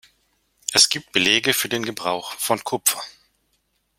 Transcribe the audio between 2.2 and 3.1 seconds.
von Kupfer.